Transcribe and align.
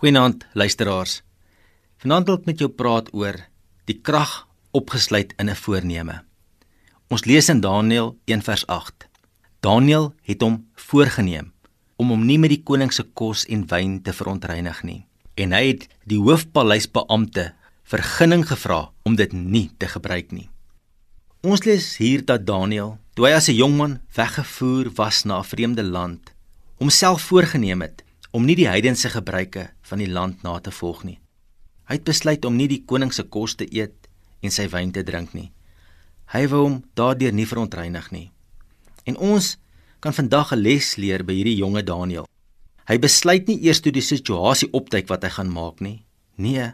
Goeienaand 0.00 0.46
luisteraars. 0.56 1.18
Vanaand 2.00 2.24
wil 2.30 2.38
ek 2.38 2.46
met 2.48 2.62
jou 2.62 2.70
praat 2.72 3.10
oor 3.12 3.36
die 3.84 3.98
krag 4.00 4.30
opgesluit 4.72 5.34
in 5.36 5.50
'n 5.52 5.60
voorneme. 5.60 6.24
Ons 7.12 7.26
lees 7.28 7.50
in 7.52 7.60
Daniël 7.60 8.16
1:8. 8.24 9.08
Daniël 9.60 10.14
het 10.22 10.40
hom 10.40 10.64
voorgenem 10.74 11.52
om 11.96 12.08
hom 12.08 12.24
nie 12.24 12.38
met 12.38 12.48
die 12.48 12.62
koning 12.62 12.92
se 12.92 13.02
kos 13.02 13.44
en 13.44 13.66
wyn 13.66 14.00
te 14.02 14.12
verontreinig 14.12 14.82
nie 14.82 15.06
en 15.34 15.52
hy 15.52 15.66
het 15.66 15.88
die 16.06 16.18
hoofpaleisbeampte 16.18 17.52
vergunning 17.84 18.48
gevra 18.48 18.90
om 19.04 19.16
dit 19.16 19.32
nie 19.32 19.70
te 19.76 19.86
gebruik 19.86 20.32
nie. 20.32 20.48
Ons 21.42 21.64
lees 21.64 21.96
hier 21.96 22.24
dat 22.24 22.46
Daniël, 22.46 22.98
toe 23.14 23.26
hy 23.26 23.32
as 23.32 23.48
'n 23.48 23.54
jong 23.54 23.76
man 23.76 24.00
weggevoer 24.16 24.90
was 24.96 25.24
na 25.24 25.38
'n 25.40 25.44
vreemde 25.44 25.82
land, 25.82 26.32
homself 26.78 27.20
voorgenem 27.22 27.82
het 27.82 28.02
om 28.30 28.46
nie 28.46 28.56
die 28.58 28.68
heidense 28.68 29.10
gebruike 29.10 29.70
van 29.82 29.98
die 29.98 30.10
land 30.10 30.42
na 30.42 30.58
te 30.60 30.70
volg 30.70 31.02
nie. 31.04 31.18
Hy 31.90 31.98
het 31.98 32.06
besluit 32.06 32.44
om 32.46 32.56
nie 32.56 32.68
die 32.70 32.84
koning 32.86 33.10
se 33.12 33.24
kos 33.26 33.56
te 33.58 33.66
eet 33.66 34.06
en 34.42 34.54
sy 34.54 34.68
wyn 34.70 34.92
te 34.94 35.02
drink 35.06 35.34
nie. 35.34 35.50
Hy 36.30 36.46
wou 36.52 36.62
hom 36.62 36.76
daardeur 36.94 37.34
nie 37.34 37.48
verontreinig 37.50 38.10
nie. 38.14 38.28
En 39.04 39.18
ons 39.18 39.56
kan 40.00 40.14
vandag 40.14 40.52
'n 40.52 40.62
les 40.62 40.96
leer 40.96 41.24
by 41.24 41.34
hierdie 41.34 41.56
jonge 41.56 41.82
Daniël. 41.82 42.26
Hy 42.86 42.98
besluit 42.98 43.48
nie 43.48 43.60
eers 43.66 43.80
toe 43.80 43.92
die 43.92 44.02
situasie 44.02 44.68
opduik 44.72 45.08
wat 45.08 45.22
hy 45.22 45.30
gaan 45.30 45.50
maak 45.50 45.80
nie. 45.80 46.04
Nee, 46.36 46.72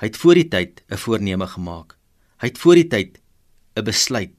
hy 0.00 0.06
het 0.06 0.16
voor 0.16 0.34
die 0.34 0.48
tyd 0.48 0.82
'n 0.90 0.96
voorneme 0.96 1.46
gemaak. 1.46 1.96
Hy 2.40 2.46
het 2.46 2.58
voor 2.58 2.74
die 2.74 2.88
tyd 2.88 3.20
'n 3.76 3.84
besluit 3.84 4.34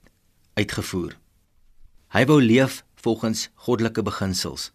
uitgevoer. 0.55 1.17
Hy 2.09 2.25
wou 2.25 2.41
leef 2.41 2.84
volgens 2.95 3.50
goddelike 3.55 4.03
beginsels. 4.03 4.72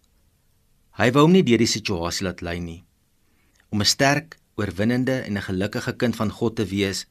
Hy 0.95 1.09
wou 1.11 1.25
hom 1.25 1.33
nie 1.35 1.43
deur 1.43 1.59
die 1.59 1.67
situasie 1.67 2.23
laat 2.23 2.39
lei 2.39 2.59
nie. 2.59 2.85
Om 3.69 3.81
'n 3.81 3.85
sterk, 3.85 4.39
oorwinnende 4.55 5.27
en 5.27 5.37
'n 5.37 5.47
gelukkige 5.47 5.93
kind 5.93 6.15
van 6.15 6.31
God 6.31 6.55
te 6.55 6.65
wees, 6.65 7.05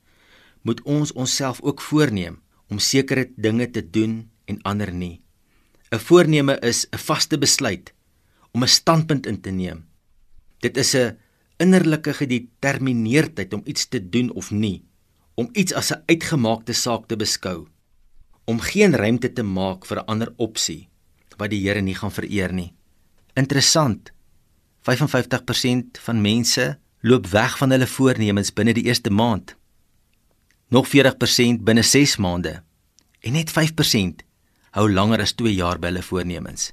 moet 0.62 0.80
ons 0.82 1.12
onsself 1.12 1.60
ook 1.60 1.80
voorneem 1.80 2.40
om 2.68 2.78
sekere 2.78 3.28
dinge 3.36 3.70
te 3.70 3.90
doen 3.90 4.30
en 4.44 4.62
ander 4.62 4.92
nie. 4.92 5.20
'n 5.92 5.98
Voorneme 5.98 6.58
is 6.60 6.86
'n 6.92 6.98
vaste 6.98 7.38
besluit 7.38 7.92
om 8.52 8.62
'n 8.62 8.68
standpunt 8.68 9.26
in 9.26 9.40
te 9.40 9.50
neem. 9.50 9.84
Dit 10.60 10.76
is 10.76 10.94
'n 10.94 11.18
innerlike 11.56 12.12
gedetermineerdheid 12.12 13.52
om 13.52 13.62
iets 13.64 13.88
te 13.88 14.08
doen 14.08 14.32
of 14.32 14.50
nie, 14.50 14.84
om 15.34 15.48
iets 15.52 15.72
as 15.72 15.92
'n 15.92 16.02
uitgemaakte 16.06 16.72
saak 16.72 17.06
te 17.06 17.16
beskou, 17.16 17.66
om 18.44 18.60
geen 18.60 18.94
ruimte 18.96 19.32
te 19.32 19.42
maak 19.42 19.86
vir 19.86 19.98
'n 19.98 20.06
ander 20.06 20.32
opsie 20.36 20.88
wat 21.36 21.50
die 21.50 21.68
Here 21.68 21.80
nie 21.80 21.94
gaan 21.94 22.12
vereer 22.12 22.52
nie. 22.52 22.72
Interessant. 23.34 24.12
55% 24.84 26.00
van 26.06 26.20
mense 26.20 26.78
loop 27.00 27.26
weg 27.26 27.58
van 27.58 27.70
hulle 27.70 27.86
voornemens 27.86 28.52
binne 28.52 28.74
die 28.76 28.84
eerste 28.84 29.10
maand. 29.10 29.56
Nog 30.68 30.88
40% 30.88 31.64
binne 31.66 31.82
6 31.82 32.16
maande. 32.16 32.62
En 33.20 33.32
net 33.32 33.52
5% 33.52 34.24
hou 34.74 34.86
langer 34.90 35.20
as 35.20 35.34
2 35.38 35.54
jaar 35.54 35.78
by 35.78 35.92
hulle 35.92 36.02
voornemens. 36.02 36.72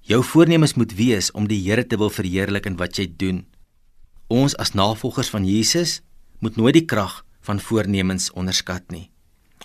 Jou 0.00 0.22
voornemens 0.24 0.74
moet 0.74 0.92
wees 0.98 1.30
om 1.30 1.46
die 1.46 1.62
Here 1.62 1.86
te 1.86 1.96
wil 1.96 2.10
verheerlik 2.10 2.66
in 2.66 2.76
wat 2.76 2.98
jy 2.98 3.06
doen. 3.16 3.44
Ons 4.26 4.56
as 4.56 4.74
navolgers 4.74 5.30
van 5.30 5.46
Jesus 5.46 6.00
moet 6.38 6.56
nooit 6.56 6.74
die 6.74 6.86
krag 6.88 7.22
van 7.40 7.60
voornemens 7.60 8.30
onderskat 8.32 8.90
nie 8.90 9.12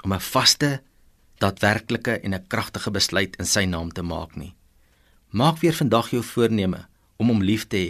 om 0.04 0.14
'n 0.14 0.20
vaste, 0.20 0.82
daadwerklike 1.38 2.20
en 2.20 2.34
'n 2.34 2.48
kragtige 2.48 2.92
besluit 2.92 3.36
in 3.36 3.46
sy 3.46 3.66
naam 3.66 3.92
te 3.92 4.02
maak 4.02 4.36
nie. 4.36 4.54
Maak 5.38 5.60
weer 5.62 5.74
vandag 5.74 6.10
jou 6.10 6.24
voorneme 6.24 6.88
om 7.22 7.30
hom 7.30 7.44
lief 7.46 7.68
te 7.70 7.78
hê, 7.78 7.90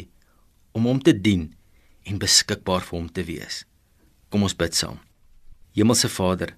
om 0.75 0.83
hom 0.89 0.99
te 0.99 1.13
dien 1.15 1.45
en 2.03 2.19
beskikbaar 2.19 2.83
vir 2.83 2.97
hom 2.97 3.07
te 3.07 3.23
wees. 3.23 3.61
Kom 4.27 4.43
ons 4.43 4.57
bid 4.59 4.75
saam. 4.75 4.99
Hemelse 5.77 6.11
Vader, 6.11 6.57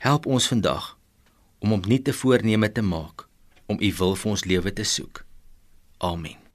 help 0.00 0.26
ons 0.26 0.48
vandag 0.48 0.94
om 1.60 1.76
nie 1.84 2.00
te 2.00 2.16
voorneme 2.16 2.72
te 2.72 2.82
maak 2.82 3.26
om 3.68 3.76
u 3.80 3.92
wil 4.00 4.16
vir 4.16 4.32
ons 4.32 4.48
lewe 4.48 4.72
te 4.72 4.86
soek. 4.96 5.24
Amen. 5.98 6.47